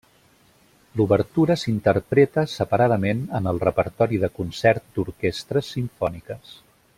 [1.01, 6.57] L'obertura s'interpreta separadament en el repertori de concert d'orquestres simfòniques.